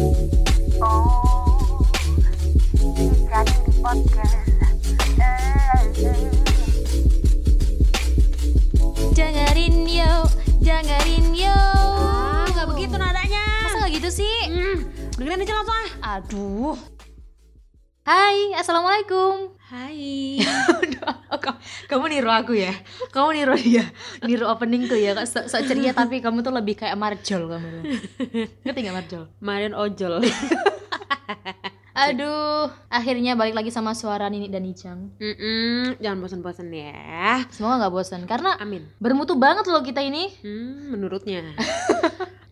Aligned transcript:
Oh, 0.00 1.76
jadi 3.28 3.52
di 3.68 3.72
podcast. 3.84 4.40
Dengerin 9.12 9.84
yo, 9.84 10.24
dengerin 10.64 11.36
yo. 11.36 11.52
Ah, 11.52 12.48
nggak 12.48 12.66
begitu 12.72 12.96
nadanya. 12.96 13.44
Masa 13.60 13.76
nggak 13.84 13.92
gitu 14.00 14.08
sih? 14.24 14.36
Hmm, 14.48 14.88
dengerin 15.20 15.44
aja 15.44 15.52
langsung 15.60 15.76
ah. 15.76 16.16
Aduh. 16.16 16.80
Hai, 18.08 18.56
assalamualaikum. 18.56 19.52
Hai. 19.70 20.42
Kamu, 21.90 22.10
niru 22.10 22.26
aku 22.26 22.58
ya? 22.58 22.74
Kamu 23.14 23.30
niru 23.30 23.54
dia, 23.54 23.86
niru 24.26 24.50
opening 24.50 24.90
tuh 24.90 24.98
ya, 24.98 25.14
sok 25.22 25.46
so 25.46 25.62
ceria 25.62 25.94
tapi 25.94 26.18
kamu 26.18 26.42
tuh 26.42 26.50
lebih 26.50 26.74
kayak 26.74 26.98
Marjol 26.98 27.46
kamu 27.46 27.66
tuh. 27.78 27.82
Ngerti 28.66 28.78
gak 28.82 28.96
Marjol? 28.98 29.24
Marian 29.38 29.74
ojol. 29.78 30.26
Aduh, 32.02 32.66
akhirnya 32.90 33.38
balik 33.38 33.54
lagi 33.54 33.70
sama 33.70 33.94
suara 33.94 34.26
Nini 34.26 34.50
dan 34.50 34.66
Icang. 34.66 35.14
Mm-mm, 35.22 36.02
jangan 36.02 36.18
bosan-bosan 36.18 36.70
ya. 36.74 37.46
Semoga 37.54 37.86
nggak 37.86 37.94
bosan 37.94 38.22
karena 38.26 38.58
Amin. 38.58 38.90
bermutu 38.98 39.38
banget 39.38 39.70
loh 39.70 39.86
kita 39.86 40.02
ini. 40.02 40.34
Hmm, 40.42 40.94
menurutnya. 40.94 41.46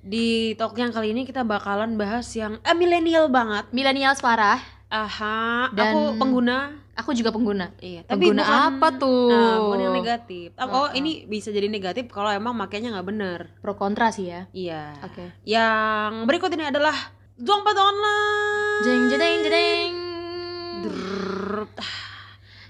Di 0.07 0.55
talk 0.55 0.79
yang 0.79 0.95
kali 0.95 1.11
ini 1.11 1.27
kita 1.27 1.43
bakalan 1.43 1.99
bahas 1.99 2.31
yang 2.39 2.63
eh, 2.63 2.75
milenial 2.79 3.27
banget. 3.27 3.67
Milenials 3.75 4.23
parah. 4.23 4.63
Aha, 4.89 5.69
Dan- 5.75 5.93
aku 5.93 6.01
pengguna. 6.17 6.88
Aku 6.99 7.15
juga 7.15 7.31
pengguna. 7.31 7.71
Iya, 7.79 8.03
Pengguna 8.11 8.43
apa 8.43 8.91
tuh? 8.99 9.31
Nah, 9.31 9.63
bukan 9.63 9.79
yang 9.87 9.95
negatif. 9.95 10.51
Oh, 10.59 10.67
Uh-uh. 10.67 10.99
ini 10.99 11.23
bisa 11.25 11.55
jadi 11.55 11.71
negatif 11.71 12.11
kalau 12.11 12.27
emang 12.27 12.59
makainya 12.59 12.91
nggak 12.91 13.07
bener. 13.07 13.41
Pro 13.63 13.79
kontra 13.79 14.11
sih 14.11 14.27
ya. 14.27 14.51
Iya. 14.51 14.99
Oke. 15.07 15.31
Yang 15.47 16.27
berikut 16.27 16.51
ini 16.51 16.67
adalah 16.67 16.95
dompet 17.39 17.79
online. 17.79 18.83
Jeng 18.83 19.03
jeng 19.15 19.41
jeng. 19.47 19.93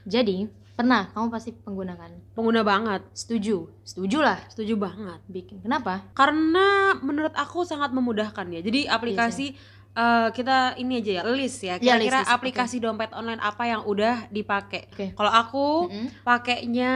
Jadi, 0.05 0.45
pernah 0.73 1.09
kamu 1.13 1.27
pasti 1.29 1.51
pengguna 1.53 1.97
kan? 1.97 2.13
Pengguna 2.37 2.61
banget. 2.65 3.09
Setuju. 3.13 3.69
Setuju 3.81 4.19
lah 4.21 4.39
Setuju 4.53 4.77
banget. 4.77 5.21
bikin. 5.25 5.65
Kenapa? 5.65 6.05
Karena 6.13 6.97
menurut 7.01 7.33
aku 7.33 7.65
sangat 7.65 7.97
memudahkan 7.97 8.45
ya. 8.53 8.61
Jadi 8.61 8.85
aplikasi 8.85 9.57
eh, 9.95 10.29
kita 10.35 10.77
ini 10.77 11.01
aja 11.01 11.13
ya 11.21 11.23
list 11.29 11.59
ya. 11.63 11.77
Iya, 11.79 11.97
Kira-kira 12.01 12.21
list, 12.25 12.33
aplikasi 12.33 12.77
dompet 12.83 13.11
online 13.15 13.41
apa 13.41 13.65
yang 13.69 13.83
udah 13.85 14.27
dipakai. 14.29 14.89
Oke. 14.93 15.07
Kalau 15.15 15.33
aku 15.33 15.67
Mm-mm. 15.89 16.07
pakainya 16.25 16.93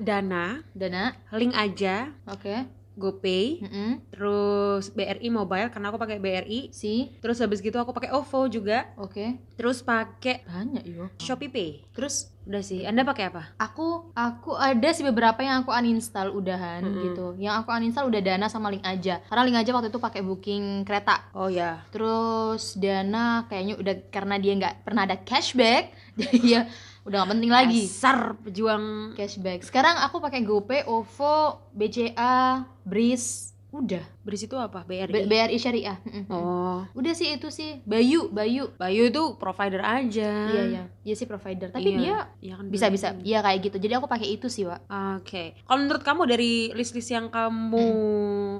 Dana, 0.00 0.60
Dana. 0.72 1.12
link 1.34 1.52
aja, 1.54 2.12
Oke. 2.30 2.83
GoPay, 2.94 3.66
Mm-mm. 3.66 3.90
terus 4.14 4.90
BRI 4.94 5.28
Mobile 5.30 5.68
karena 5.70 5.90
aku 5.90 5.98
pakai 5.98 6.18
BRI. 6.22 6.70
Si. 6.70 7.10
Terus 7.18 7.42
habis 7.42 7.58
gitu 7.58 7.74
aku 7.76 7.90
pakai 7.90 8.14
OVO 8.14 8.46
juga. 8.46 8.90
Oke. 8.96 9.38
Terus 9.58 9.82
pakai 9.82 10.46
Banyak 10.46 10.84
yo. 10.86 11.10
Shopee 11.18 11.50
Pay. 11.50 11.70
Terus 11.94 12.34
Udah 12.44 12.60
sih. 12.60 12.84
Anda 12.84 13.08
pakai 13.08 13.32
apa? 13.32 13.56
aku 13.56 14.12
aku 14.12 14.52
ada 14.52 14.92
sih 14.92 15.00
beberapa 15.00 15.40
yang 15.40 15.64
aku 15.64 15.72
uninstall 15.72 16.28
udahan 16.28 16.84
Mm-mm. 16.84 17.02
gitu. 17.08 17.26
Yang 17.40 17.64
aku 17.64 17.68
uninstall 17.72 18.12
udah 18.12 18.20
Dana 18.20 18.46
sama 18.52 18.68
Link 18.68 18.84
aja. 18.84 19.24
Karena 19.24 19.42
Link 19.48 19.58
aja 19.64 19.72
waktu 19.72 19.88
itu 19.88 19.96
pakai 19.96 20.20
booking 20.20 20.84
kereta. 20.84 21.32
Oh 21.32 21.48
ya. 21.48 21.80
Terus 21.88 22.76
Dana 22.76 23.48
kayaknya 23.48 23.80
udah 23.80 23.94
karena 24.12 24.36
dia 24.36 24.52
nggak 24.60 24.84
pernah 24.84 25.08
ada 25.08 25.16
cashback, 25.24 25.96
jadi 26.20 26.38
ya 26.44 26.60
udah 27.04 27.16
nggak 27.20 27.32
penting 27.36 27.52
lagi 27.52 27.82
Dasar 27.84 28.32
pejuang 28.40 29.12
cashback. 29.12 29.60
Sekarang 29.60 30.00
aku 30.00 30.24
pakai 30.24 30.40
GoPay, 30.40 30.88
OVO, 30.88 31.60
BCA, 31.76 32.64
Breeze, 32.84 33.52
udah. 33.68 34.13
Beris 34.24 34.40
itu 34.40 34.56
apa? 34.56 34.82
BRI. 34.82 35.06
B- 35.06 35.26
BRI 35.26 35.54
Syariah. 35.54 36.00
Oh. 36.26 36.80
Udah 36.90 37.12
sih 37.12 37.30
itu 37.30 37.48
sih. 37.48 37.84
Bayu, 37.84 38.26
Bayu. 38.28 38.72
Bayu 38.74 39.06
itu 39.06 39.22
provider 39.36 39.78
aja. 39.78 40.48
Iya 40.48 40.62
iya, 40.66 40.82
dia 40.98 41.14
sih 41.14 41.24
provider. 41.24 41.68
Tapi 41.68 41.84
Iya. 41.86 41.98
dia 41.98 42.16
Iya 42.40 42.54
kan 42.56 42.66
bisa 42.66 42.86
bisa, 42.88 43.12
iya 43.20 43.38
kayak 43.38 43.60
gitu. 43.62 43.76
Jadi 43.78 43.92
aku 43.94 44.06
pakai 44.06 44.28
itu 44.30 44.48
sih, 44.48 44.64
Wak. 44.64 44.88
Oke. 45.14 45.54
Kalau 45.60 45.78
menurut 45.78 46.00
kamu 46.00 46.22
dari 46.24 46.52
list-list 46.72 47.08
yang 47.08 47.28
kamu 47.28 47.86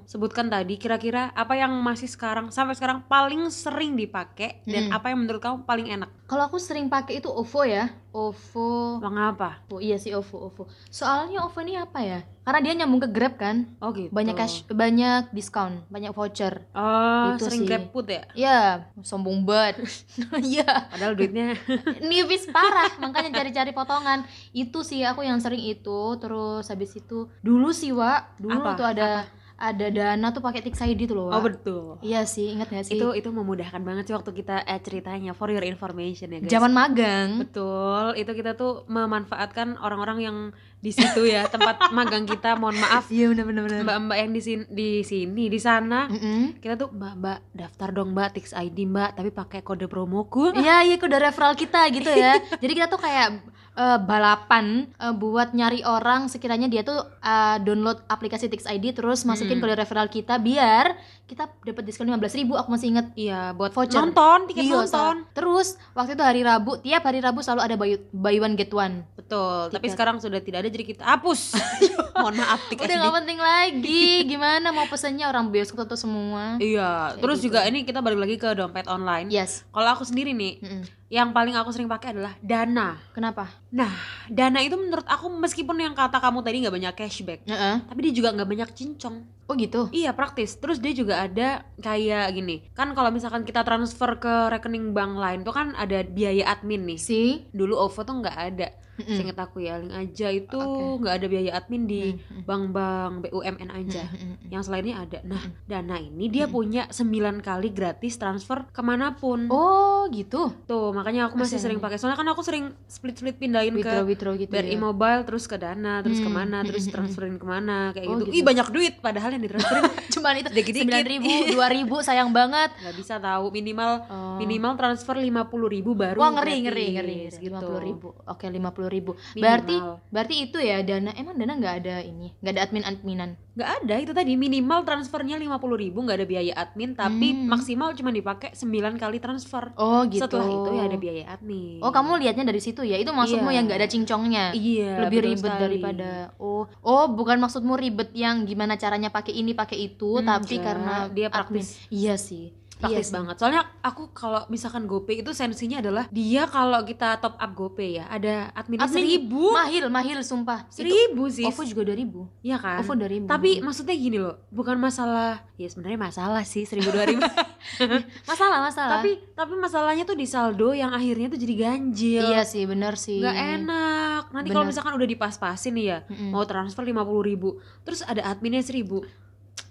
sebutkan 0.04 0.46
tadi, 0.46 0.76
kira-kira 0.76 1.32
apa 1.32 1.54
yang 1.54 1.72
masih 1.74 2.06
sekarang 2.06 2.48
sampai 2.50 2.74
sekarang 2.74 3.00
paling 3.04 3.48
sering 3.48 3.94
dipakai 3.94 4.60
dan 4.62 4.84
Mm. 4.84 4.92
apa 4.92 5.06
yang 5.08 5.18
menurut 5.18 5.40
kamu 5.40 5.56
paling 5.64 5.88
enak? 5.90 6.12
Kalau 6.24 6.44
aku 6.44 6.56
sering 6.56 6.88
pakai 6.88 7.18
itu 7.18 7.28
OVO 7.28 7.62
ya. 7.62 7.88
OVO. 8.10 9.00
Mengapa? 9.00 9.60
Oh 9.68 9.78
iya 9.78 9.96
sih 9.96 10.12
OVO, 10.12 10.48
OVO. 10.48 10.64
Soalnya 10.86 11.42
OVO 11.42 11.60
ini 11.60 11.74
apa 11.74 12.00
ya? 12.00 12.20
Karena 12.40 12.60
dia 12.60 12.72
nyambung 12.74 13.00
ke 13.00 13.08
Grab 13.08 13.34
kan. 13.34 13.72
Oh 13.78 13.90
gitu. 13.90 14.08
Banyak 14.08 14.34
cash, 14.34 14.64
banyak 14.66 15.30
diskon, 15.30 15.53
banyak 15.86 16.10
voucher. 16.10 16.66
Oh, 16.74 17.34
Itu 17.34 17.46
sering 17.46 17.62
sih. 17.62 17.68
GrabFood 17.70 18.06
ya? 18.10 18.22
Ya, 18.34 18.58
sombong 19.00 19.46
banget. 19.46 19.86
Iya, 20.42 20.90
Padahal 20.90 21.14
duitnya 21.14 21.54
nipis 22.08 22.50
parah, 22.50 22.90
makanya 22.98 23.30
cari-cari 23.38 23.70
potongan. 23.70 24.26
Itu 24.50 24.82
sih 24.82 25.06
aku 25.06 25.22
yang 25.22 25.38
sering 25.38 25.62
itu. 25.62 26.18
Terus 26.18 26.66
habis 26.66 26.90
itu 26.94 27.30
dulu 27.40 27.70
sih, 27.70 27.94
Wak. 27.94 28.42
Dulu 28.42 28.58
Apa? 28.58 28.74
tuh 28.74 28.86
ada 28.90 29.08
ada 29.56 29.86
dana 29.86 30.26
tuh 30.28 30.40
pakai 30.40 30.60
Tix 30.60 30.78
ID 30.78 31.06
tuh 31.06 31.16
loh, 31.16 31.28
Oh 31.28 31.38
betul. 31.38 31.96
Iya 32.00 32.22
sih, 32.24 32.50
ingat 32.50 32.68
gak 32.68 32.84
sih? 32.84 32.94
Itu 32.94 33.12
itu 33.12 33.28
memudahkan 33.28 33.78
banget 33.78 34.04
sih 34.04 34.12
waktu 34.12 34.30
kita 34.32 34.62
eh, 34.62 34.78
ceritanya 34.78 35.30
for 35.30 35.46
your 35.46 35.62
information 35.62 36.28
ya 36.28 36.38
guys. 36.38 36.50
zaman 36.50 36.70
magang. 36.70 37.38
Betul, 37.38 38.14
itu 38.14 38.30
kita 38.32 38.52
tuh 38.52 38.82
memanfaatkan 38.86 39.78
orang-orang 39.78 40.18
yang 40.20 40.36
di 40.78 40.90
situ 40.90 41.24
ya, 41.24 41.46
tempat 41.54 41.88
magang 41.90 42.24
kita. 42.24 42.54
Mohon 42.54 42.82
maaf 42.82 43.06
Iya 43.08 43.30
benar 43.30 43.44
benar 43.44 43.62
benar. 43.64 43.80
mbak-mbak 43.84 44.16
yang 44.18 44.30
di 44.30 44.40
sini 44.40 44.62
di 44.66 44.90
sini 45.00 45.44
di 45.46 45.56
sana 45.56 46.06
Mm-mm. 46.06 46.58
kita 46.58 46.74
tuh 46.76 46.90
mbak 46.90 47.14
mbak 47.14 47.38
daftar 47.52 47.88
dong 47.90 48.10
mbak 48.10 48.34
Tix 48.34 48.52
ID 48.52 48.84
mbak 48.84 49.14
tapi 49.14 49.30
pakai 49.30 49.60
kode 49.60 49.86
promoku 49.86 50.50
Iya, 50.52 50.82
iya 50.82 50.96
udah 50.96 51.20
referral 51.22 51.54
kita 51.54 51.86
gitu 51.88 52.10
ya. 52.10 52.36
Jadi 52.62 52.72
kita 52.74 52.86
tuh 52.86 52.98
kayak 52.98 53.53
eh, 53.74 53.98
balapan 53.98 54.66
eh, 54.92 55.12
buat 55.12 55.50
nyari 55.50 55.82
orang 55.82 56.26
sekiranya 56.26 56.66
dia 56.66 56.80
tuh 56.80 56.94
eh, 57.18 57.56
download 57.60 58.02
aplikasi 58.06 58.46
Tix 58.46 58.64
ID 58.64 58.92
terus 58.92 59.22
masukin 59.22 59.58
kode 59.58 59.74
referral 59.74 60.06
kita 60.06 60.36
biar 60.36 60.94
kita 61.24 61.48
dapat 61.58 61.82
diskon 61.82 62.04
15.000 62.06 62.20
ribu 62.38 62.52
aku 62.52 62.68
masih 62.68 62.90
inget 62.90 63.06
iya 63.14 63.50
buat 63.50 63.72
Voucher. 63.72 63.96
nonton 63.98 64.44
tiket 64.44 64.62
Iya, 64.62 64.76
nonton. 64.78 65.16
Terus 65.32 65.68
waktu 65.90 66.12
itu 66.12 66.22
hari 66.22 66.40
Rabu, 66.40 66.76
tiap 66.78 67.00
hari 67.02 67.18
Rabu 67.18 67.40
selalu 67.40 67.60
ada 67.62 67.74
buy, 67.74 67.90
buy 68.10 68.36
one 68.38 68.54
get 68.54 68.68
one. 68.70 69.08
betul 69.14 69.68
tapi 69.68 69.82
Tiket. 69.82 69.94
sekarang 69.94 70.16
sudah 70.18 70.38
tidak 70.38 70.58
ada 70.58 70.68
jadi 70.68 70.84
kita 70.86 71.02
hapus 71.02 71.56
mohon 72.20 72.36
maaf 72.36 72.60
Tix 72.66 72.76
Udah 72.78 72.92
ID 72.92 73.00
gak 73.00 73.14
penting 73.16 73.38
lagi. 73.40 74.04
Gimana 74.26 74.68
mau 74.68 74.84
pesennya 74.84 75.26
orang 75.26 75.48
bioskop 75.48 75.84
tutup 75.84 75.96
semua? 75.96 76.60
iya 76.60 77.16
terus 77.16 77.38
gitu. 77.38 77.50
juga 77.50 77.64
ini 77.64 77.82
kita 77.82 77.98
balik 77.98 78.20
lagi 78.20 78.36
ke 78.36 78.52
dompet 78.52 78.84
online 78.86 79.26
Yes. 79.26 79.64
kalau 79.70 79.90
aku 79.90 80.04
sendiri 80.04 80.30
nih 80.30 80.60
Mm-mm. 80.60 80.82
Yang 81.14 81.30
paling 81.30 81.54
aku 81.54 81.70
sering 81.70 81.86
pakai 81.86 82.10
adalah 82.10 82.34
Dana 82.42 82.98
Kenapa? 83.14 83.46
nah 83.70 83.94
Dana 84.26 84.58
itu 84.58 84.74
menurut 84.74 85.06
aku 85.06 85.30
meskipun 85.30 85.78
yang 85.78 85.94
kata 85.94 86.18
kamu 86.18 86.42
tadi 86.42 86.56
nggak 86.66 86.74
banyak 86.74 86.94
cashback 86.98 87.40
Heeh. 87.46 87.86
tapi 87.86 87.98
dia 88.02 88.12
juga 88.18 88.34
nggak 88.34 88.48
banyak 88.50 88.70
cincong 88.74 89.43
Oh 89.44 89.54
gitu. 89.54 89.92
Iya 89.92 90.16
praktis. 90.16 90.56
Terus 90.56 90.80
dia 90.80 90.92
juga 90.92 91.20
ada 91.20 91.68
kayak 91.76 92.32
gini. 92.32 92.64
Kan 92.72 92.96
kalau 92.96 93.12
misalkan 93.12 93.44
kita 93.44 93.60
transfer 93.60 94.16
ke 94.16 94.34
rekening 94.48 94.96
bank 94.96 95.20
lain 95.20 95.40
tuh 95.44 95.52
kan 95.52 95.76
ada 95.76 96.00
biaya 96.00 96.48
admin 96.48 96.88
nih. 96.88 96.98
Si. 96.98 97.22
Dulu 97.52 97.76
OVO 97.76 98.00
tuh 98.02 98.16
nggak 98.24 98.38
ada. 98.40 98.68
Mm-mm. 98.94 99.10
Seinget 99.10 99.34
aku 99.42 99.58
ya, 99.58 99.82
link 99.82 99.90
aja 99.90 100.30
itu 100.30 100.54
nggak 101.02 101.14
ada 101.18 101.26
biaya 101.26 101.58
admin 101.58 101.82
di 101.82 102.14
bank-bank 102.46 103.26
BUMN 103.26 103.66
aja. 103.74 104.06
Mm-mm. 104.06 104.46
Yang 104.54 104.70
selainnya 104.70 105.02
ada. 105.02 105.18
Nah, 105.26 105.42
Dana 105.66 105.98
ini 105.98 106.30
dia 106.30 106.46
punya 106.46 106.86
9 106.86 107.42
kali 107.42 107.74
gratis 107.74 108.14
transfer 108.14 108.70
ke 108.70 108.82
mana 108.86 109.18
pun. 109.18 109.50
Oh 109.50 110.06
gitu. 110.14 110.54
Tuh, 110.70 110.94
makanya 110.94 111.26
aku 111.26 111.34
masih 111.34 111.58
Masih 111.58 111.58
sering 111.58 111.82
pakai. 111.82 111.98
Soalnya 111.98 112.22
kan 112.22 112.28
aku 112.30 112.46
sering 112.46 112.70
split-split 112.86 113.34
pindahin 113.34 113.74
Withdraw 113.74 114.06
ke 114.06 114.14
withdraw 114.14 114.34
gitu. 114.38 114.54
BRI 114.54 114.78
ya. 114.78 114.78
Mobile 114.78 115.22
terus 115.26 115.44
ke 115.50 115.58
Dana, 115.58 115.98
terus 115.98 116.22
Hmm. 116.22 116.26
ke 116.26 116.30
mana, 116.30 116.58
terus 116.62 116.84
transferin 116.86 117.34
ke 117.34 117.46
mana 117.50 117.90
kayak 117.90 118.06
Oh, 118.06 118.22
gitu. 118.22 118.30
gitu. 118.30 118.38
Ih 118.38 118.42
banyak 118.46 118.68
duit 118.70 118.94
padahal 119.02 119.33
yang 119.34 119.42
ditransferin 119.42 119.82
Cuman 120.14 120.34
itu 120.36 120.48
sembilan 120.48 121.04
ribu, 121.04 121.30
dua 121.50 121.66
ribu 121.68 121.96
sayang 121.98 122.30
banget. 122.30 122.70
nggak 122.72 122.96
bisa 122.96 123.18
tahu 123.18 123.50
minimal 123.50 123.92
Oh. 124.04 124.36
minimal 124.36 124.74
transfer 124.74 125.16
lima 125.16 125.44
puluh 125.44 125.66
ribu 125.66 125.92
baru 125.92 126.16
Wah 126.16 126.30
ngeri 126.32 126.56
ngeri 126.64 126.86
ngeri. 126.92 127.16
gitu. 127.28 127.44
Lima 127.44 127.58
puluh 127.60 127.80
ribu. 127.80 128.08
Oke 128.24 128.46
lima 128.46 128.70
puluh 128.70 128.88
ribu. 128.88 129.12
Minimal. 129.14 129.40
Berarti 129.40 129.76
berarti 130.08 130.34
itu 130.40 130.58
ya 130.58 130.78
dana. 130.80 131.10
Emang 131.12 131.34
dana 131.34 131.52
nggak 131.52 131.74
ada 131.80 131.96
ini, 132.00 132.32
nggak 132.38 132.52
ada 132.52 132.62
admin 132.62 132.84
adminan. 132.84 133.30
Nggak 133.54 133.70
ada 133.80 133.94
itu 133.96 134.10
tadi 134.10 134.34
minimal 134.34 134.82
transfernya 134.82 135.34
lima 135.36 135.56
puluh 135.56 135.74
ribu 135.76 136.02
nggak 136.02 136.16
ada 136.16 136.26
biaya 136.26 136.52
admin 136.54 136.90
tapi 136.92 137.30
Hmm. 137.30 137.46
maksimal 137.46 137.94
cuma 137.94 138.10
dipakai 138.10 138.50
9 138.50 138.66
kali 138.94 139.16
transfer 139.16 139.70
Oh 139.76 140.02
gitu. 140.04 140.26
setelah 140.26 140.44
itu 140.44 140.70
ya 140.72 140.82
ada 140.84 140.96
biaya 140.96 141.24
admin 141.28 141.78
Oh 141.78 141.88
kamu 141.88 142.18
lihatnya 142.18 142.42
dari 142.44 142.58
situ 142.58 142.82
ya? 142.82 142.96
Itu 142.96 143.10
maksudmu 143.10 143.46
Iya. 143.46 143.54
yang 143.54 143.64
nggak 143.64 143.78
ada 143.78 143.88
cincongnya? 143.88 144.44
iya 144.52 144.90
lebih 145.00 145.18
betul 145.18 145.28
ribet 145.30 145.44
sekali. 145.46 145.62
daripada 145.62 146.10
oh 146.36 146.66
oh 146.82 147.06
bukan 147.08 147.38
maksudmu 147.38 147.74
ribet 147.74 148.10
yang 148.12 148.42
gimana 148.42 148.74
caranya 148.74 149.08
pakai 149.08 149.32
ini 149.32 149.52
pakai 149.52 149.78
itu 149.86 150.18
tapi 150.18 150.26
Enggak, 150.52 150.64
karena 150.66 150.94
dia 151.08 151.26
admin. 151.26 151.62
praktis. 151.62 151.78
iya 151.88 152.14
sih 152.16 152.50
praktis 152.76 152.90
Iya 152.94 153.02
sih. 153.06 153.14
banget. 153.14 153.34
Soalnya 153.38 153.62
aku 153.80 154.10
kalau 154.10 154.44
misalkan 154.46 154.84
GoPay 154.84 155.20
itu 155.20 155.30
sensinya 155.30 155.78
adalah 155.78 156.04
dia 156.08 156.44
kalau 156.46 156.82
kita 156.82 157.18
top 157.18 157.34
up 157.34 157.50
GoPay 157.52 157.98
ya 157.98 158.04
ada 158.06 158.50
adminnya 158.52 158.84
Admin 158.84 158.94
seribu, 159.06 159.44
Mahil, 159.50 159.84
mahil 159.88 160.18
sumpah. 160.20 160.66
Seribu 160.68 161.26
sih, 161.28 161.46
OVO 161.46 161.62
juga 161.62 161.82
2000. 161.86 162.42
Iya 162.42 162.56
kan? 162.58 162.78
OVO 162.82 162.92
2000. 162.94 163.26
Tapi 163.26 163.50
maksudnya 163.60 163.94
gini 163.94 164.18
loh, 164.18 164.36
bukan 164.48 164.76
masalah 164.76 165.42
ya 165.54 165.66
sebenarnya 165.66 166.00
masalah 166.00 166.42
sih 166.42 166.66
seribu 166.66 166.90
dua 166.90 167.06
ribu. 167.06 167.22
masalah, 168.28 168.58
masalah. 168.60 169.00
tapi 169.00 169.22
tapi 169.32 169.54
masalahnya 169.54 170.04
tuh 170.04 170.14
di 170.14 170.26
saldo 170.26 170.72
yang 170.72 170.90
akhirnya 170.90 171.28
tuh 171.28 171.38
jadi 171.38 171.54
ganjil. 171.56 172.22
iya 172.26 172.42
sih, 172.42 172.64
bener 172.64 172.94
sih. 172.94 173.18
Gak 173.18 173.34
enak. 173.34 174.22
Nanti 174.30 174.48
kalau 174.50 174.66
misalkan 174.66 174.92
udah 174.92 175.06
dipas-pasin 175.06 175.72
nih 175.72 175.86
ya, 175.86 175.98
Mm-mm. 176.06 176.30
mau 176.30 176.44
transfer 176.44 176.82
lima 176.82 177.02
puluh 177.02 177.22
ribu, 177.24 177.48
terus 177.82 178.02
ada 178.02 178.24
adminnya 178.24 178.60
seribu, 178.60 179.06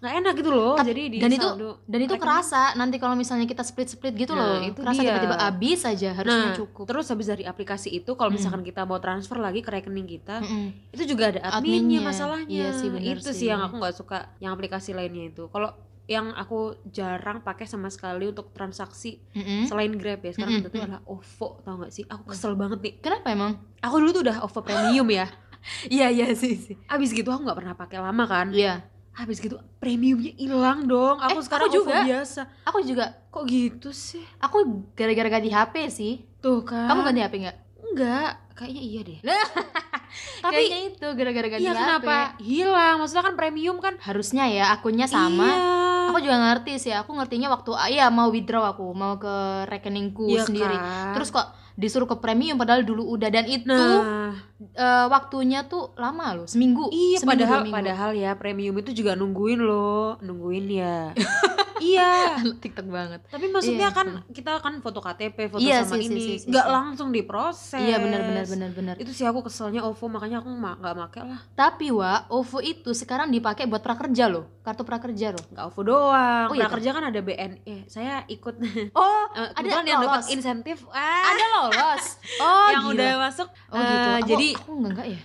nggak 0.03 0.15
enak 0.19 0.33
gitu 0.35 0.49
loh. 0.51 0.75
Tapi- 0.75 0.89
jadi 0.89 1.01
di 1.07 1.17
dan 1.17 1.31
itu 1.31 1.47
dan 1.81 1.99
itu 2.01 2.15
kerasa 2.15 2.75
nanti 2.75 2.95
kalau 2.97 3.15
misalnya 3.15 3.45
kita 3.45 3.63
split-split 3.63 4.11
gitu 4.13 4.31
Nah, 4.31 4.59
loh. 4.59 4.59
itu 4.61 4.77
kerasa 4.77 4.99
tiba-tiba 4.99 5.35
habis 5.39 5.79
aja 5.81 6.09
harusnya 6.11 6.51
Nah, 6.51 6.57
cukup. 6.59 6.83
Terus 6.85 7.05
habis 7.07 7.25
dari 7.25 7.43
aplikasi 7.43 7.87
itu, 7.89 8.11
kalau 8.11 8.27
Mm. 8.27 8.35
misalkan 8.35 8.61
kita 8.61 8.83
mau 8.83 8.99
transfer 8.99 9.37
lagi 9.37 9.59
ke 9.59 9.71
rekening 9.71 10.03
kita, 10.05 10.39
Mm-mm. 10.39 10.91
itu 10.91 11.03
juga 11.07 11.31
ada 11.31 11.39
adminnya, 11.49 11.63
Adminnya. 11.95 11.99
masalahnya. 12.03 12.51
Iya 12.51 12.69
sih, 12.73 12.89
itu 12.91 13.31
sih. 13.31 13.47
yang 13.47 13.61
aku 13.61 13.79
nggak 13.79 13.95
suka, 13.95 14.17
yang 14.37 14.51
aplikasi 14.51 14.91
lainnya 14.91 15.23
itu. 15.25 15.47
Kalau 15.47 15.71
yang 16.03 16.31
aku 16.33 16.59
jarang 16.85 17.39
pakai 17.39 17.63
sama 17.63 17.87
sekali 17.87 18.27
untuk 18.27 18.51
transaksi 18.51 19.23
Mm-mm. 19.31 19.63
selain 19.65 19.95
Grab 19.95 20.19
ya 20.19 20.31
sekarang 20.31 20.59
Mm-mm, 20.59 20.67
itu 20.67 20.69
mm. 20.69 20.83
adalah 20.83 21.01
OVO 21.05 21.47
tau 21.57 21.79
gak 21.79 21.91
sih 21.91 22.03
aku 22.03 22.23
kesel 22.27 22.53
banget 22.53 22.79
nih 22.81 22.93
Kenapa 22.99 23.31
emang? 23.31 23.55
aku 23.79 23.95
dulu 23.97 24.11
tuh 24.11 24.21
udah 24.21 24.43
OVO 24.43 24.59
premium 24.61 25.07
ya 25.07 25.31
Iya, 25.89 26.11
iya 26.11 26.27
sih 26.33 26.59
sih. 26.59 26.75
abis 26.85 27.07
gitu 27.09 27.31
aku 27.31 27.41
nggak 27.41 27.55
pernah 27.55 27.71
pakai 27.73 27.97
lama 27.97 28.23
kan 28.25 28.51
Iya. 28.51 28.83
Habis 29.13 29.37
gitu 29.37 29.55
premiumnya 29.77 30.33
hilang 30.33 30.83
dong 30.83 31.17
aku 31.17 31.37
Eh, 31.37 31.43
sekarang 31.43 31.67
aku 31.67 31.77
juga. 31.79 32.01
biasa 32.01 32.41
Aku 32.63 32.77
juga 32.81 33.05
kok 33.27 33.43
gitu 33.45 33.89
sih 33.89 34.25
aku 34.37 34.57
gara-gara 34.93 35.29
ganti 35.31 35.47
HP 35.47 35.75
sih. 35.87 36.13
tuh 36.37 36.61
kan 36.61 36.85
Kamu 36.87 37.01
ganti 37.03 37.21
HP 37.21 37.33
nggak? 37.39 37.57
enggak 37.83 38.29
kayaknya 38.53 38.81
iya 38.83 39.01
deh 39.03 39.19
Tapi 40.43 40.53
kayaknya 40.59 40.79
itu 40.91 41.07
gara-gara 41.11 41.47
ganti 41.47 41.63
iya 41.63 41.71
HP. 41.71 41.79
kenapa 41.79 42.15
hilang 42.39 42.95
maksudnya 42.97 43.23
kan 43.23 43.35
premium 43.35 43.77
kan 43.77 43.93
Harusnya 43.99 44.43
ya 44.45 44.65
akunnya 44.71 45.05
sama. 45.05 45.45
iya. 45.47 45.81
Aku 46.03 46.19
juga 46.19 46.35
ngerti 46.37 46.77
sih. 46.79 46.93
Aku 46.93 47.09
ngertinya 47.11 47.47
waktu 47.49 47.71
iya 47.89 48.09
mau 48.09 48.27
withdraw 48.27 48.67
aku, 48.67 48.85
mau 48.91 49.15
ke 49.15 49.33
rekeningku 49.65 50.27
Iya 50.27 50.43
sendiri. 50.43 50.75
kan? 50.75 51.15
Terus 51.15 51.31
kok 51.31 51.47
disuruh 51.73 52.05
ke 52.05 52.17
premium 52.21 52.55
padahal 52.55 52.85
dulu 52.85 53.01
udah 53.17 53.29
dan 53.33 53.45
itu 53.49 53.65
nah 53.69 54.33
eh, 54.61 55.05
waktunya 55.09 55.65
tuh 55.65 55.91
lama 55.97 56.37
loh, 56.37 56.47
seminggu. 56.47 56.87
iya 56.93 57.17
Seminggu, 57.17 57.31
padahal 57.43 57.59
minggu. 57.65 57.75
padahal 57.75 58.11
ya 58.13 58.31
premium 58.37 58.75
itu 58.77 58.91
juga 58.93 59.17
nungguin 59.17 59.59
loh 59.61 60.17
nungguin 60.21 60.65
ya 60.69 60.97
iya 61.79 62.37
TikTok 62.63 62.87
banget. 62.87 63.21
Tapi 63.25 63.45
maksudnya 63.47 63.71
Iya, 63.83 63.89
kan 63.91 64.07
kita 64.27 64.51
kan 64.57 64.73
foto 64.79 64.99
KTP, 64.99 65.37
foto 65.47 65.59
Iya 65.59 65.81
sama 65.81 65.95
sih, 65.95 66.05
ini, 66.05 66.15
sih, 66.15 66.35
sih, 66.37 66.47
nggak 66.47 66.65
sih. 66.65 66.71
langsung 66.71 67.09
diproses. 67.09 67.79
Iya 67.79 67.97
benar 67.97 68.21
benar 68.23 68.45
benar 68.45 68.69
benar. 68.71 68.95
Itu 68.95 69.11
sih 69.11 69.23
aku 69.23 69.41
keselnya 69.41 69.81
OVO 69.81 70.05
makanya 70.07 70.39
aku 70.39 70.49
ma- 70.49 70.75
nggak 70.75 70.95
make 70.95 71.19
lah. 71.19 71.41
Tapi 71.53 71.87
wa 71.89 72.27
OVO 72.27 72.59
itu 72.59 72.91
sekarang 72.91 73.29
dipakai 73.29 73.63
buat 73.63 73.79
prakerja 73.79 74.27
loh, 74.27 74.45
kartu 74.59 74.81
prakerja 74.81 75.31
loh. 75.31 75.43
Nggak 75.49 75.65
OVO 75.67 75.81
doang. 75.83 76.47
Oh, 76.47 76.53
iya, 76.53 76.61
Prakerja 76.63 76.89
kan 76.91 77.03
ada 77.05 77.19
BNE. 77.19 77.87
Saya 77.87 78.23
ikut. 78.27 78.55
Oh, 78.91 79.25
Eh, 79.33 79.49
ada 79.51 79.65
yang 79.81 79.99
dapat 79.99 80.29
insentif. 80.29 80.85
Ah, 80.89 81.31
Ada 81.31 81.45
lolos. 81.51 82.05
Oh, 82.43 82.67
yang 82.69 82.83
gila. 82.83 82.93
udah 82.93 83.11
masuk. 83.23 83.47
Oh 83.67 83.77
gitu. 83.77 83.89
Eh, 84.05 84.15
Aku- 84.15 84.29
jadi 84.29 84.47
aku 84.55 84.71
enggak 84.75 84.91
enggak 84.93 85.07
ya. 85.09 85.21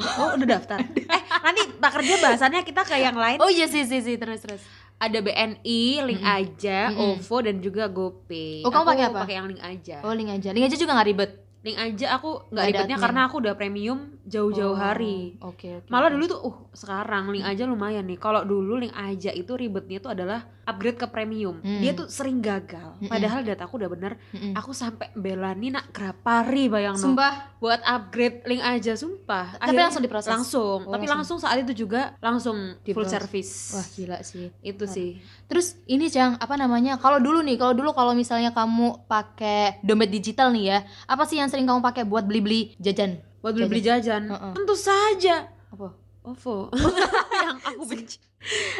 oh 0.00 0.32
udah 0.32 0.48
daftar. 0.50 0.78
eh 0.80 1.22
nanti 1.38 1.60
prakerja 1.74 2.14
bahasannya 2.18 2.60
kita 2.62 2.82
ke 2.82 2.96
yang 2.96 3.12
lain. 3.14 3.36
Oh 3.36 3.48
iya 3.48 3.64
sih 3.64 3.84
sih 3.84 4.00
sih 4.00 4.16
terus 4.16 4.40
terus. 4.40 4.64
Ada 5.00 5.18
BNI, 5.24 5.82
link 6.04 6.20
aja, 6.20 6.92
Mm-mm. 6.92 7.16
OVO 7.16 7.36
dan 7.40 7.56
juga 7.64 7.88
GoPay. 7.88 8.68
Oh, 8.68 8.70
kamu 8.70 8.84
pakai 8.84 9.04
apa? 9.08 9.20
Pakai 9.24 9.36
yang 9.40 9.48
link 9.48 9.62
aja. 9.64 10.04
Oh 10.04 10.12
link 10.12 10.28
aja. 10.28 10.52
Link 10.52 10.68
aja 10.68 10.76
juga 10.76 10.92
nggak 10.92 11.08
ribet. 11.08 11.30
Link 11.60 11.76
aja 11.76 12.16
aku 12.16 12.48
Nggak 12.48 12.64
ribetnya 12.66 12.96
karena 12.96 13.20
aku 13.28 13.36
udah 13.38 13.52
premium 13.52 14.16
jauh-jauh 14.24 14.72
Oh, 14.72 14.78
hari. 14.78 15.36
Oke 15.44 15.76
oke. 15.76 15.88
Malah 15.90 16.08
oke. 16.08 16.14
dulu 16.16 16.24
tuh, 16.26 16.40
uh 16.40 16.56
sekarang 16.72 17.28
link 17.28 17.44
aja 17.44 17.66
lumayan 17.66 18.06
nih. 18.06 18.16
Kalau 18.16 18.42
dulu 18.42 18.78
link 18.78 18.94
aja 18.94 19.28
itu 19.28 19.52
ribetnya 19.52 19.98
tuh 19.98 20.14
adalah 20.14 20.40
upgrade 20.64 20.96
ke 20.96 21.06
premium. 21.06 21.58
Hmm. 21.60 21.82
Dia 21.82 21.92
tuh 21.92 22.06
sering 22.06 22.38
gagal. 22.38 22.94
Mm-mm. 22.96 23.10
Padahal 23.10 23.42
dataku 23.42 23.76
udah 23.76 23.90
bener. 23.90 24.12
Mm-mm. 24.30 24.54
Aku 24.54 24.70
sampai 24.70 25.10
belani 25.12 25.68
nak 25.68 25.90
grapari 25.90 26.70
bayang 26.70 26.94
no. 26.96 27.12
Sumpah. 27.12 27.52
buat 27.60 27.76
upgrade 27.84 28.40
link 28.48 28.64
aja 28.64 28.96
sumpah. 28.96 29.52
Tapi 29.52 29.60
Akhirnya 29.60 29.84
langsung 29.84 30.00
diproses? 30.00 30.30
Langsung. 30.32 30.78
Oh, 30.88 30.94
Tapi 30.96 31.04
langsung. 31.04 31.36
langsung 31.36 31.38
saat 31.44 31.60
itu 31.60 31.84
juga 31.84 32.16
langsung 32.18 32.56
full 32.56 32.86
Diproses. 33.04 33.12
service. 33.12 33.52
Wah 33.76 33.86
gila 33.90 34.18
sih. 34.24 34.48
Itu 34.62 34.88
sih. 34.88 35.20
Terus 35.44 35.76
ini 35.84 36.08
Cang, 36.08 36.40
apa 36.40 36.56
namanya? 36.56 36.96
Kalau 36.96 37.20
dulu 37.20 37.44
nih, 37.44 37.60
kalau 37.60 37.76
dulu 37.76 37.92
kalau 37.92 38.16
misalnya 38.16 38.48
kamu 38.50 39.04
pakai 39.04 39.82
dompet 39.82 40.08
digital 40.08 40.48
nih 40.48 40.64
ya, 40.70 40.78
apa 41.04 41.26
sih 41.26 41.36
yang 41.36 41.49
sering 41.50 41.66
kamu 41.66 41.82
pakai 41.82 42.06
buat 42.06 42.24
beli-beli 42.24 42.78
jajan? 42.78 43.18
Buat 43.42 43.58
beli-beli 43.58 43.82
jajan. 43.82 44.30
Tentu 44.54 44.74
saja. 44.78 45.50
Apa? 45.74 45.92
OVO. 46.22 46.70
yang 47.44 47.58
aku 47.64 47.82
benci. 47.90 48.29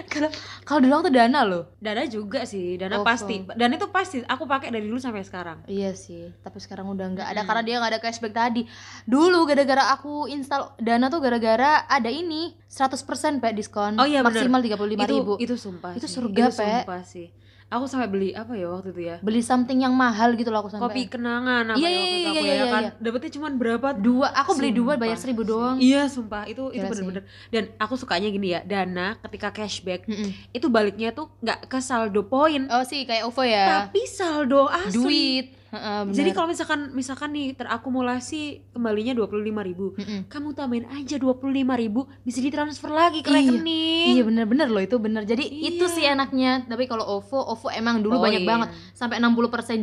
Kalau 0.09 0.33
kalau 0.65 0.81
dulu 0.81 0.93
aku 0.95 1.05
tuh 1.07 1.15
dana 1.15 1.41
loh. 1.45 1.77
Dana 1.77 2.03
juga 2.05 2.43
sih, 2.43 2.75
dana 2.75 3.01
pasti. 3.01 3.45
Dan 3.47 3.71
itu 3.71 3.87
pasti 3.87 4.25
aku 4.25 4.45
pakai 4.45 4.73
dari 4.73 4.89
dulu 4.89 4.97
sampai 4.97 5.21
sekarang. 5.21 5.69
Iya 5.69 5.93
sih, 5.93 6.33
tapi 6.41 6.57
sekarang 6.59 6.89
udah 6.89 7.07
nggak 7.11 7.29
ada 7.29 7.41
Hmm. 7.41 7.49
karena 7.49 7.63
dia 7.63 7.75
nggak 7.77 7.93
ada 7.93 8.01
cashback 8.01 8.33
tadi. 8.33 8.63
Dulu 9.05 9.45
gara-gara 9.45 9.93
aku 9.93 10.27
install 10.27 10.75
Dana 10.77 11.07
tuh 11.07 11.21
gara-gara 11.21 11.85
ada 11.85 12.09
ini 12.09 12.57
100% 12.67 13.05
Pak 13.39 13.53
diskon. 13.53 13.95
Oh 13.97 14.09
iya, 14.09 14.25
maksimal 14.25 14.59
35.000 14.59 14.97
itu 14.97 15.05
ribu. 15.13 15.35
itu 15.39 15.55
sumpah 15.55 15.93
Itu 15.93 16.09
surga, 16.09 16.49
itu 16.49 16.57
Pe. 16.57 16.65
sumpah 16.65 17.03
sih 17.05 17.29
aku 17.71 17.87
sampai 17.87 18.11
beli 18.11 18.35
apa 18.35 18.51
ya 18.53 18.67
waktu 18.67 18.91
itu 18.91 19.03
ya 19.07 19.17
Beli 19.23 19.39
something 19.41 19.79
yang 19.79 19.95
mahal 19.95 20.35
gitu 20.35 20.51
loh 20.51 20.67
aku 20.67 20.75
sampai. 20.75 20.91
kopi 20.91 21.03
kenangan 21.07 21.71
apa 21.71 21.79
Iya, 21.79 21.87
ya 21.87 21.95
iya, 21.95 22.03
waktu 22.03 22.11
itu 22.11 22.19
iya, 22.19 22.27
aku 22.27 22.35
iya, 22.43 22.51
ya 22.51 22.59
iya, 22.59 22.67
kan 22.67 22.83
iya. 22.83 22.91
dapetnya 22.99 23.31
cuma 23.31 23.49
berapa 23.49 23.89
dua, 23.95 24.27
aku 24.35 24.51
beli 24.59 24.71
dua 24.73 24.83
Sumpah 24.91 24.99
bayar 24.99 25.19
seribu 25.23 25.41
sih. 25.41 25.49
doang. 25.49 25.77
iya 25.79 26.03
sumpah 26.05 26.43
itu 26.45 26.63
itu 26.69 26.75
Gila 26.75 26.83
sih. 26.83 26.91
bener-bener 26.99 27.23
dan 27.49 27.65
aku 27.79 27.95
sukanya 27.95 28.27
gini 28.27 28.49
ya 28.51 28.61
dana 28.65 29.15
ketika 29.23 29.50
cashback 29.51 30.05
Mm-mm. 30.05 30.31
itu 30.51 30.67
baliknya 30.67 31.11
tuh 31.11 31.29
nggak 31.39 31.67
ke 31.67 31.79
saldo 31.79 32.23
poin 32.23 32.67
Oh 32.69 32.83
sih 32.83 33.05
kayak 33.05 33.27
OVO 33.27 33.43
ya. 33.43 33.67
tapi 33.85 34.03
saldo 34.05 34.67
asli 34.67 34.97
Duit. 34.97 35.47
Bener. 35.71 36.11
jadi 36.13 36.31
kalau 36.31 36.47
misalkan 36.47 36.81
misalkan 36.91 37.31
nih 37.31 37.55
terakumulasi 37.55 38.43
kembalinya 38.71 39.15
dua 39.15 39.25
puluh 39.25 39.41
lima 39.41 39.63
ribu 39.63 39.95
Mm-mm. 39.95 40.27
kamu 40.27 40.51
tambahin 40.51 40.83
aja 40.91 41.15
dua 41.15 41.33
puluh 41.33 41.55
lima 41.55 41.75
ribu 41.75 42.11
bisa 42.21 42.39
ditransfer 42.39 42.89
lagi 42.89 43.21
ke 43.21 43.31
Iya. 43.31 43.55
rekening 43.55 44.07
Iya 44.11 44.23
bener-bener 44.25 44.67
loh 44.67 44.79
itu 44.79 44.99
bener 44.99 45.23
Jadi 45.23 45.47
Iya. 45.47 45.71
itu 45.71 45.85
sih 45.87 46.03
enaknya 46.03 46.67
Tapi 46.67 46.85
kalau 46.85 47.07
OVO 47.17 47.55
OVO 47.55 47.71
emang 47.71 48.01
dulu 48.01 48.19
banyak 48.19 48.43
Poin. 48.43 48.51
banget 48.51 48.69
Sampai 48.91 49.17
60% 49.17 49.31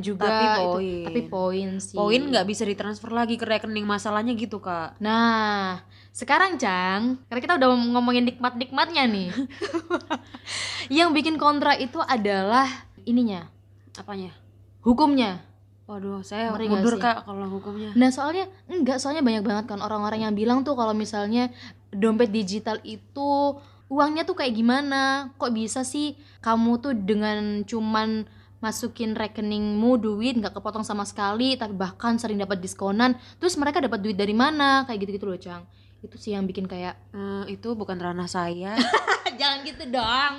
juga 0.02 0.28
Tapi 0.28 0.44
itu. 0.46 0.60
poin. 0.62 1.04
Tapi 1.08 1.20
poin 1.24 1.70
sih 1.80 1.96
poin 1.96 2.22
nggak 2.22 2.46
bisa 2.46 2.64
ditransfer 2.64 3.08
lagi 3.10 3.34
ke 3.34 3.48
rekening 3.48 3.84
masalahnya 3.84 4.34
gitu 4.34 4.60
kak 4.60 5.00
Nah 5.00 5.80
sekarang 6.12 6.58
Cang 6.58 7.24
Karena 7.24 7.40
kita 7.40 7.54
udah 7.56 7.68
ngomongin 7.96 8.28
nikmat-nikmatnya 8.28 9.08
nih 9.08 9.32
Yang 10.98 11.10
bikin 11.14 11.36
kontra 11.38 11.76
itu 11.76 12.00
adalah 12.00 12.68
Ininya 13.04 13.48
apanya 13.96 14.36
Hukumnya 14.84 15.47
Waduh, 15.88 16.20
saya 16.20 16.52
Ngeri 16.52 16.68
mundur 16.68 17.00
kak 17.00 17.24
kalau 17.24 17.48
hukumnya. 17.48 17.96
Nah 17.96 18.12
soalnya 18.12 18.52
enggak 18.68 19.00
soalnya 19.00 19.24
banyak 19.24 19.40
banget 19.40 19.66
kan 19.72 19.80
orang-orang 19.80 20.28
yang 20.28 20.36
bilang 20.36 20.68
tuh 20.68 20.76
kalau 20.76 20.92
misalnya 20.92 21.48
dompet 21.96 22.28
digital 22.28 22.84
itu 22.84 23.56
uangnya 23.88 24.28
tuh 24.28 24.36
kayak 24.36 24.52
gimana? 24.52 25.32
Kok 25.40 25.56
bisa 25.56 25.88
sih 25.88 26.20
kamu 26.44 26.84
tuh 26.84 26.92
dengan 26.92 27.64
cuman 27.64 28.28
masukin 28.60 29.14
rekeningmu 29.16 30.02
duit 30.02 30.36
nggak 30.36 30.60
kepotong 30.60 30.82
sama 30.82 31.06
sekali 31.06 31.54
tapi 31.56 31.78
bahkan 31.78 32.18
sering 32.18 32.42
dapat 32.42 32.58
diskonan 32.58 33.14
terus 33.38 33.54
mereka 33.54 33.78
dapat 33.78 34.02
duit 34.02 34.18
dari 34.18 34.34
mana 34.34 34.82
kayak 34.90 35.06
gitu-gitu 35.06 35.30
loh 35.30 35.38
Cang 35.38 35.62
itu 36.02 36.18
sih 36.18 36.34
yang 36.34 36.50
bikin 36.50 36.66
kayak 36.66 36.98
Eh, 37.14 37.54
itu 37.54 37.78
bukan 37.78 38.02
ranah 38.02 38.26
saya. 38.26 38.74
jangan 39.40 39.62
gitu 39.62 39.84
dong 39.94 40.34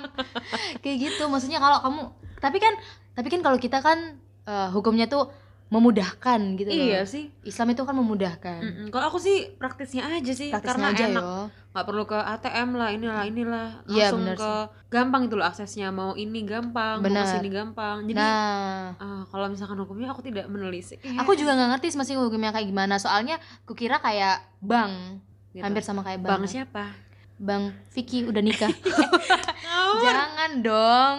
kayak 0.83 0.97
gitu 0.99 1.23
maksudnya 1.31 1.63
kalau 1.63 1.79
kamu 1.79 2.01
tapi 2.43 2.57
kan 2.59 2.73
tapi 3.15 3.27
kan 3.31 3.39
kalau 3.39 3.55
kita 3.55 3.79
kan 3.79 4.19
eh, 4.49 4.69
hukumnya 4.71 5.05
tuh 5.05 5.29
memudahkan 5.69 6.57
gitu 6.57 6.65
loh 6.65 6.81
iya 6.81 7.05
sih. 7.05 7.29
Islam 7.45 7.69
itu 7.69 7.85
kan 7.85 7.93
memudahkan 7.93 8.57
Mm-mm. 8.59 8.87
Kalau 8.89 9.05
aku 9.05 9.21
sih 9.21 9.53
praktisnya 9.53 10.09
aja 10.09 10.33
sih, 10.33 10.49
praktisnya 10.49 10.65
karena 10.65 10.85
aja 10.89 11.03
enak. 11.05 11.23
Nggak 11.69 11.85
perlu 11.85 12.03
ke 12.03 12.17
ATM 12.17 12.69
lah, 12.73 12.89
inilah 12.89 13.23
inilah. 13.23 13.67
Iya, 13.85 14.09
Langsung 14.09 14.21
bener 14.25 14.35
ke 14.35 14.51
gampang 14.89 15.29
itu 15.29 15.37
loh 15.37 15.45
aksesnya. 15.45 15.93
Mau 15.93 16.17
ini 16.17 16.41
gampang, 16.41 17.05
Bener. 17.05 17.21
mau 17.21 17.29
sini 17.29 17.53
gampang. 17.53 18.01
Jadi 18.01 18.17
nah 18.17 18.97
ah, 18.97 19.21
kalau 19.29 19.45
misalkan 19.45 19.77
hukumnya 19.77 20.09
aku 20.09 20.25
tidak 20.25 20.49
menelisik. 20.49 20.97
aku 21.05 21.37
juga 21.37 21.53
nggak 21.53 21.69
ngerti 21.77 21.87
sih 21.93 21.99
masih 22.01 22.13
hukumnya 22.17 22.49
kayak 22.49 22.65
gimana 22.65 22.97
soalnya 22.97 23.37
kukira 23.63 24.01
kayak 24.01 24.41
bank 24.59 25.21
Gitu. 25.49 25.65
hampir 25.65 25.81
sama 25.81 26.01
kayak 26.01 26.21
Bang 26.21 26.41
bank 26.41 26.45
siapa? 26.45 26.93
bang 27.35 27.73
Vicky 27.89 28.21
udah 28.21 28.37
nikah 28.37 28.69
jangan 29.99 30.51
dong 30.61 31.15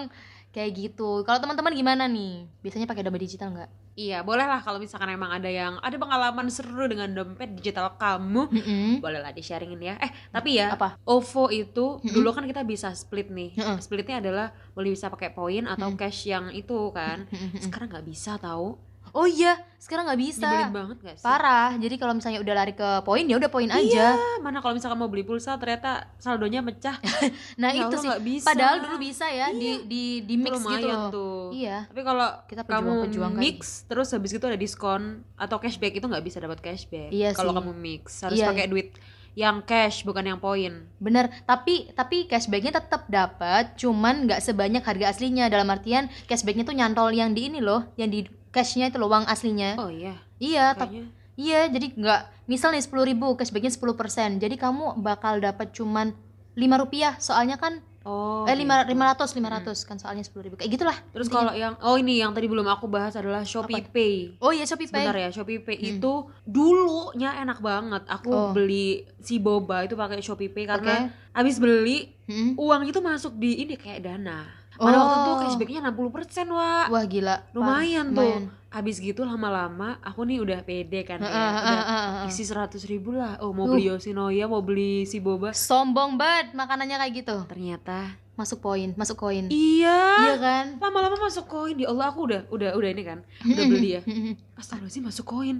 kayak 0.50 0.70
gitu 0.74 1.22
kalau 1.22 1.38
teman-teman 1.38 1.70
gimana 1.72 2.04
nih 2.10 2.50
biasanya 2.58 2.90
pakai 2.90 3.02
dompet 3.06 3.22
digital 3.22 3.50
nggak 3.54 3.70
Iya, 4.00 4.22
boleh 4.24 4.46
lah 4.48 4.62
kalau 4.64 4.78
misalkan 4.80 5.12
emang 5.12 5.28
ada 5.28 5.50
yang 5.50 5.76
ada 5.82 5.92
pengalaman 5.98 6.46
seru 6.48 6.86
dengan 6.88 7.10
dompet 7.10 7.52
digital 7.52 7.98
kamu, 8.00 8.48
Mm-mm. 8.48 8.90
boleh 9.02 9.18
lah 9.20 9.34
di-sharingin 9.34 9.82
ya. 9.82 9.98
Eh, 10.00 10.08
tapi 10.30 10.56
ya, 10.56 10.72
apa 10.72 10.94
OVO 11.04 11.50
itu 11.52 11.98
Mm-mm. 11.98 12.14
dulu 12.14 12.30
kan 12.32 12.46
kita 12.48 12.62
bisa 12.64 12.94
split 12.96 13.28
nih. 13.28 13.58
Mm-mm. 13.60 13.76
Splitnya 13.82 14.22
adalah 14.22 14.54
boleh 14.72 14.94
bisa 14.94 15.10
pakai 15.10 15.34
poin 15.34 15.66
atau 15.68 15.90
Mm. 15.92 15.98
cash 16.00 16.22
yang 16.30 16.48
itu 16.54 16.94
kan. 16.96 17.26
Sekarang 17.60 17.90
nggak 17.92 18.06
bisa 18.06 18.38
tahu. 18.40 18.78
Oh 19.12 19.24
iya 19.24 19.58
sekarang 19.76 20.04
nggak 20.04 20.20
bisa 20.20 20.68
banget 20.68 20.96
gak 21.00 21.16
sih? 21.16 21.24
parah 21.24 21.72
jadi 21.74 21.94
kalau 21.96 22.12
misalnya 22.12 22.38
udah 22.38 22.54
lari 22.54 22.72
ke 22.72 22.88
poin 23.00 23.24
ya 23.24 23.34
udah 23.34 23.48
poin 23.48 23.66
aja 23.66 24.12
Ah, 24.12 24.36
mana 24.38 24.58
kalau 24.58 24.72
misalkan 24.72 24.94
mau 24.94 25.08
beli 25.08 25.22
pulsa 25.22 25.56
ternyata 25.56 25.90
saldonya 26.16 26.60
pecah. 26.60 27.00
nah 27.56 27.70
Ya 27.70 27.84
itu 27.84 27.96
Allah, 27.96 28.02
sih 28.02 28.10
bisa. 28.22 28.46
padahal 28.46 28.76
dulu 28.80 28.96
bisa 28.98 29.24
ya 29.26 29.48
di 29.48 29.80
di 29.82 30.04
di 30.20 30.34
Itu 30.34 30.42
mix 30.42 30.52
gitu 30.52 30.60
lumayan 30.60 30.84
loh 30.86 31.08
tuh. 31.10 31.42
iya 31.50 31.78
Tapi 31.86 32.00
kalau 32.02 32.28
Kita 32.44 32.62
kamu 32.62 32.92
kali. 33.08 33.34
mix 33.36 33.58
terus 33.84 34.08
habis 34.10 34.30
itu 34.30 34.44
ada 34.44 34.54
diskon 34.54 35.02
atau 35.34 35.56
cashback 35.56 35.94
itu 35.94 36.04
nggak 36.04 36.22
bisa 36.22 36.38
dapat 36.38 36.58
cashback. 36.58 37.08
Iya 37.08 37.32
kalau 37.32 37.50
kamu 37.52 37.72
mix 37.72 38.20
harus 38.20 38.36
Iya, 38.36 38.46
pakai 38.46 38.66
duit 38.66 38.92
yang 39.32 39.62
cash 39.62 40.02
bukan 40.02 40.26
yang 40.26 40.38
poin. 40.38 40.90
bener 40.98 41.30
tapi 41.44 41.88
tapi 41.90 42.26
cashbacknya 42.26 42.76
tetap 42.76 43.06
dapat 43.06 43.72
cuman 43.74 44.26
nggak 44.26 44.38
sebanyak 44.38 44.82
harga 44.82 45.06
aslinya 45.08 45.46
dalam 45.46 45.66
artian 45.66 46.10
cashbacknya 46.26 46.62
tuh 46.62 46.74
nyantol 46.74 47.08
yang 47.10 47.30
di 47.30 47.46
ini 47.46 47.58
loh 47.58 47.88
yang 47.94 48.10
di 48.10 48.26
cashnya 48.50 48.86
itu 48.86 48.96
loh 48.96 49.06
uang 49.06 49.24
aslinya 49.24 49.74
Oh 49.76 49.88
iya. 49.88 50.14
iya 50.36 50.72
tapi 50.72 51.06
iya 51.34 51.66
jadi 51.66 51.90
nggak 51.90 52.20
misal 52.44 52.70
nih 52.70 52.80
sepuluh 52.80 53.02
ribu 53.02 53.32
cashbacknya 53.32 53.70
10% 53.70 54.36
jadi 54.36 54.54
kamu 54.56 54.98
bakal 54.98 55.38
dapat 55.38 55.70
cuman 55.70 56.12
lima 56.52 56.76
rupiah 56.76 57.14
soalnya 57.16 57.56
kan 57.56 57.78
Oh. 58.00 58.48
eh 58.48 58.56
lima 58.56 58.80
gitu. 58.80 58.96
lima 58.96 59.12
ratus 59.12 59.36
lima 59.36 59.52
ratus 59.52 59.84
kan 59.84 60.00
soalnya 60.00 60.24
sepuluh 60.24 60.48
ribu 60.48 60.56
kayak 60.56 60.72
gitulah 60.72 60.96
Terus 61.12 61.28
kalau 61.28 61.52
yang 61.52 61.76
oh 61.78 62.00
ini 62.00 62.16
yang 62.16 62.32
tadi 62.32 62.48
belum 62.48 62.64
aku 62.64 62.88
bahas 62.88 63.12
adalah 63.12 63.44
Shopee 63.44 63.84
Pay. 63.84 64.40
oh 64.40 64.48
iya 64.48 64.64
shopee 64.64 64.88
pay 64.88 65.04
Sebentar 65.04 65.20
ya, 65.20 65.28
Shopee 65.28 65.60
Pay 65.60 65.76
Hmm. 65.76 65.90
itu 65.92 66.12
dulunya 66.42 67.36
enak 67.36 67.60
banget. 67.60 68.08
Aku 68.08 68.30
Oh. 68.30 68.50
beli 68.50 69.04
si 69.18 69.36
boba 69.36 69.84
itu 69.84 69.94
pakai 69.94 70.20
Shopee 70.20 70.48
Pay 70.48 70.64
karena 70.64 71.12
Oke. 71.12 71.12
habis 71.34 71.56
beli 71.56 72.08
Mm-mm. 72.24 72.56
uang 72.56 72.88
itu 72.88 72.98
masuk 72.98 73.36
di 73.36 73.60
ini 73.60 73.76
kayak 73.76 74.00
dana. 74.02 74.48
Pada 74.82 74.96
waktu 74.96 75.18
itu 75.18 75.30
Oh. 75.30 75.38
cashbacknya 75.38 75.80
60% 75.84 76.48
wah. 76.48 76.86
wah 76.86 77.04
gila 77.04 77.36
Lumayan 77.50 78.06
Parah, 78.08 78.16
tuh. 78.16 78.34
lumayan. 78.34 78.58
Habis 78.70 78.96
gitu 78.96 79.22
lama-lama 79.22 79.98
aku 79.98 80.22
nih 80.22 80.38
udah 80.38 80.62
pede 80.62 81.02
kan 81.02 81.18
ya. 81.18 81.26
Heeh, 81.26 81.50
heeh, 81.50 81.64
Udah 81.66 81.82
heeh. 82.22 82.28
isi 82.28 82.44
100 82.44 82.56
ribu 82.86 83.10
lah. 83.10 83.34
Oh 83.38 83.50
mau 83.50 83.66
Uh. 83.66 83.74
beli 83.74 83.88
Yoshinoya, 83.88 84.46
mau 84.46 84.60
beli 84.60 85.04
si 85.04 85.18
boba. 85.18 85.50
sombong 85.50 86.14
banget 86.14 86.54
makanannya 86.54 86.96
kayak 86.96 87.14
gitu 87.16 87.36
Ternyata 87.44 88.14
masuk 88.32 88.64
poin 88.64 88.96
masuk 88.96 89.20
koin 89.20 89.52
iya. 89.52 90.00
iya 90.22 90.34
kan 90.38 90.64
Lama-lama 90.78 91.18
masuk 91.20 91.44
koin. 91.44 91.76
Ya 91.76 91.88
Allah 91.88 92.08
aku 92.08 92.24
udah 92.24 92.46
udah 92.48 92.72
udah 92.72 92.88
ini 92.88 93.02
kan. 93.02 93.18
Udah 93.42 93.64
beli 93.66 93.90
ya. 93.92 94.00
Astagfirullahaladzim 94.56 95.04
masuk 95.04 95.26
koin 95.26 95.56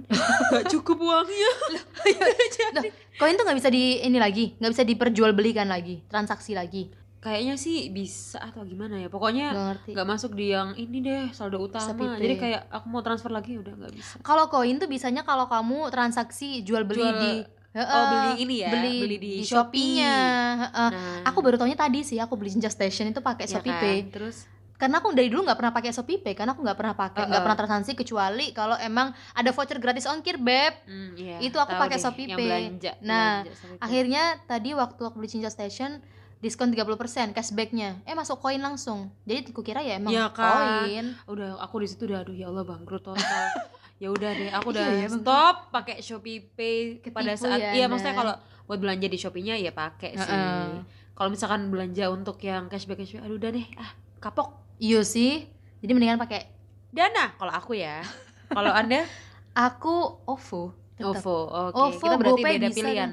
Gak 0.49 0.65
cukup 0.71 0.97
uangnya 0.97 1.51
Loh, 2.73 2.83
koin 3.17 3.35
tuh 3.35 3.43
nggak 3.43 3.59
bisa 3.59 3.69
di 3.69 3.99
ini 3.99 4.17
lagi 4.17 4.55
nggak 4.55 4.71
bisa 4.71 4.83
diperjualbelikan 4.83 5.67
lagi 5.67 5.99
transaksi 6.07 6.53
lagi 6.53 6.89
Kayaknya 7.21 7.53
sih 7.53 7.93
bisa 7.93 8.41
atau 8.41 8.65
gimana 8.65 8.97
ya 8.97 9.05
Pokoknya 9.05 9.77
nggak 9.85 10.07
masuk 10.09 10.33
di 10.33 10.49
yang 10.49 10.73
ini 10.73 10.99
deh 10.99 11.29
saldo 11.31 11.61
utama 11.61 11.93
Pay. 11.93 12.17
Jadi 12.17 12.35
kayak 12.35 12.61
aku 12.67 12.85
mau 12.89 13.05
transfer 13.05 13.29
lagi 13.29 13.61
udah 13.61 13.73
gak 13.77 13.93
bisa 13.93 14.17
kalau 14.25 14.49
koin 14.49 14.81
tuh 14.81 14.89
bisanya 14.89 15.21
kalau 15.21 15.45
kamu 15.45 15.93
transaksi 15.93 16.65
jual 16.65 16.81
beli 16.81 17.05
Jual- 17.05 17.21
di 17.21 17.33
Oh 17.71 17.79
Heeh, 17.79 18.03
beli 18.11 18.31
ini 18.43 18.55
ya 18.59 18.71
beli, 18.75 18.97
Beli 18.99 19.15
di, 19.15 19.31
di 19.39 19.47
Shopee 19.47 19.47
Shopee-nya 19.47 20.15
Heeh. 20.59 20.89
Nah, 20.91 21.17
aku 21.23 21.39
baru 21.39 21.55
taunya 21.55 21.79
tadi 21.79 22.03
sih 22.03 22.19
aku 22.19 22.35
beli 22.35 22.51
Ninja 22.51 22.67
Station 22.67 23.07
itu 23.07 23.23
pakai 23.23 23.47
ya 23.47 23.55
Shopee 23.55 23.71
kan? 23.71 23.79
Pay 23.79 23.97
Terus 24.11 24.37
karena 24.75 24.97
aku 24.97 25.13
dari 25.13 25.29
dulu 25.29 25.45
nggak 25.45 25.55
pernah 25.55 25.71
pakai 25.71 25.93
Shopee 25.93 26.19
Pay 26.19 26.33
karena 26.33 26.51
aku 26.51 26.65
nggak 26.65 26.73
pernah 26.75 26.97
pakai 26.97 27.21
nggak 27.21 27.31
Uh-uh. 27.31 27.43
pernah 27.45 27.57
transaksi 27.63 27.93
kecuali 27.93 28.49
kalau 28.51 28.75
emang 28.75 29.13
ada 29.31 29.53
voucher 29.53 29.77
gratis 29.77 30.03
ongkir 30.03 30.35
beb 30.35 30.73
hmm, 30.83 31.09
iya, 31.15 31.37
Itu 31.37 31.61
aku 31.61 31.77
pakai 31.77 31.95
deh, 31.95 32.03
Shopee 32.03 32.27
Pay. 32.27 32.35
belanja, 32.35 32.91
Nah, 32.99 33.45
belanja 33.45 33.77
akhirnya 33.79 34.23
tadi 34.43 34.69
waktu 34.73 35.01
aku 35.05 35.15
beli 35.15 35.29
Ninja 35.31 35.47
Station 35.47 36.01
diskon 36.41 36.69
30% 36.69 36.89
cashbacknya 37.31 38.01
eh 38.01 38.11
masuk 38.11 38.37
koin 38.37 38.57
langsung 38.57 39.13
jadi 39.23 39.45
aku 39.45 39.61
kira 39.61 39.79
ya 39.79 39.95
emang 39.95 40.09
Iya 40.09 40.27
kan? 40.27 40.83
koin 40.83 41.05
udah 41.25 41.61
aku 41.61 41.75
di 41.79 41.87
situ 41.87 42.03
udah 42.03 42.19
aduh 42.19 42.33
ya 42.33 42.49
Allah 42.49 42.65
bangkrut 42.65 43.03
total 43.03 43.45
ya 44.01 44.09
udah 44.09 44.29
deh 44.31 44.49
aku 44.49 44.67
udah 44.69 44.81
Iya, 44.83 44.97
ya, 44.97 45.07
bang. 45.07 45.21
stop 45.21 45.55
pakai 45.69 45.95
Shopee 45.99 46.41
Pay 46.49 46.77
pada 47.07 47.31
Ketipu 47.31 47.45
saat 47.45 47.59
ya, 47.59 47.69
iya 47.71 47.85
Anda. 47.85 47.91
maksudnya 47.91 48.15
kalau 48.15 48.33
buat 48.65 48.79
belanja 48.79 49.05
di 49.05 49.15
Shopee-nya 49.15 49.55
ya 49.55 49.69
pakai 49.69 50.11
sih 50.11 50.25
Heeh. 50.25 50.81
kalau 51.13 51.29
misalkan 51.29 51.69
belanja 51.69 52.09
untuk 52.09 52.35
yang 52.39 52.65
cashback 52.65 52.97
cashback 52.97 53.21
aduh 53.21 53.37
udah 53.37 53.51
deh 53.51 53.67
ah 53.77 53.91
kapok 54.19 54.49
iya 54.77 55.01
sih 55.01 55.45
jadi 55.77 55.91
mendingan 55.91 56.17
pakai 56.17 56.49
Dana 56.89 57.31
kalau 57.33 57.53
aku 57.53 57.71
ya. 57.73 58.03
Kalau 58.47 58.67
Anda 58.67 59.07
aku 59.55 59.95
OVO 60.23 60.61
tetap. 60.93 61.23
OVO. 61.23 61.37
Oke, 61.71 61.79
OVO, 61.79 61.99
kita 61.99 62.15
berarti 62.17 62.33
GoPay 62.37 62.53
beda 62.53 62.67
bisa 62.67 62.77
pilihan. 62.77 63.11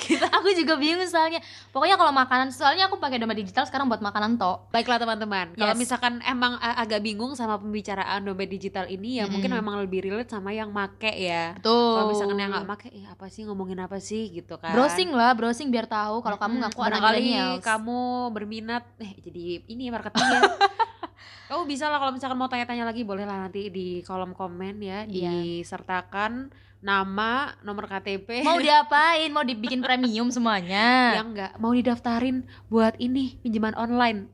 aku 0.50 0.58
juga 0.58 0.74
bingung 0.76 1.06
soalnya 1.06 1.38
pokoknya 1.70 1.94
kalau 1.94 2.10
makanan 2.12 2.50
soalnya 2.50 2.90
aku 2.90 2.98
pakai 2.98 3.18
dompet 3.18 3.38
digital 3.40 3.64
sekarang 3.64 3.86
buat 3.86 4.02
makanan 4.02 4.36
tok 4.36 4.66
Baiklah 4.72 4.98
teman-teman, 4.98 5.54
kalau 5.54 5.72
Yes. 5.72 5.80
misalkan 5.80 6.18
emang 6.24 6.58
a- 6.58 6.80
agak 6.80 7.00
bingung 7.00 7.34
sama 7.34 7.56
pembicaraan 7.56 8.24
dompet 8.24 8.50
digital 8.50 8.86
ini 8.86 9.20
ya 9.20 9.26
mungkin 9.26 9.46
Mm-mm. 9.48 9.62
memang 9.62 9.76
lebih 9.80 10.02
relate 10.04 10.26
sama 10.28 10.50
yang 10.50 10.70
make 10.70 11.06
ya. 11.12 11.54
betul 11.54 11.94
Kalau 11.94 12.06
misalkan 12.08 12.38
yang 12.40 12.50
nggak 12.50 12.66
make, 12.66 12.90
eh 12.90 13.06
apa 13.06 13.26
sih 13.28 13.46
ngomongin 13.46 13.78
apa 13.78 13.98
sih 14.00 14.32
gitu 14.32 14.58
kan? 14.58 14.74
browsing 14.74 15.12
lah 15.12 15.32
browsing 15.32 15.70
biar 15.70 15.86
tahu 15.86 16.20
kalau 16.20 16.36
kamu 16.36 16.54
Mm-mm. 16.56 16.66
ngaku 16.66 16.80
anak 16.82 17.00
millennials 17.00 17.62
kamu 17.62 18.00
berminat 18.32 18.84
eh 18.98 19.14
jadi 19.20 19.42
ini 19.68 19.84
marketingnya. 19.88 20.42
kamu 21.50 21.66
bisa 21.66 21.90
lah 21.90 21.98
kalau 21.98 22.14
misalkan 22.14 22.38
mau 22.38 22.46
tanya-tanya 22.46 22.86
lagi 22.86 23.02
boleh 23.02 23.26
lah 23.26 23.50
nanti 23.50 23.68
di 23.68 24.06
kolom 24.06 24.32
komen 24.32 24.78
ya 24.78 25.02
Iya. 25.04 25.34
disertakan 25.34 26.54
nama, 26.80 27.58
nomor 27.60 27.90
KTP. 27.90 28.46
mau 28.46 28.56
diapain 28.62 29.28
mau 29.28 29.42
dibikin 29.42 29.82
premium 29.82 30.30
semuanya 30.30 31.18
yang 31.18 31.34
nggak 31.34 31.58
mau 31.58 31.74
didaftarin 31.74 32.46
buat 32.70 32.96
ini 32.98 33.36
pinjaman 33.42 33.74
online. 33.76 34.30